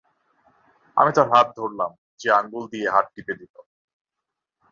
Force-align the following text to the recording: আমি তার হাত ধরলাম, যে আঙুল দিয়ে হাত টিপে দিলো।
আমি 0.97 1.11
তার 1.15 1.27
হাত 1.33 1.47
ধরলাম, 1.57 1.91
যে 2.19 2.27
আঙুল 2.31 2.63
দিয়ে 2.71 2.87
হাত 2.89 3.05
টিপে 3.13 3.33
দিলো। 3.33 3.59